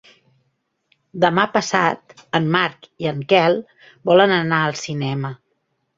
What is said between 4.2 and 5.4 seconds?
anar al cinema.